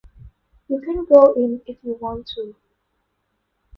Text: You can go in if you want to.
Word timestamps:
You 0.67 0.81
can 0.81 1.05
go 1.05 1.31
in 1.33 1.61
if 1.67 1.77
you 1.83 1.93
want 1.93 2.25
to. 2.33 2.55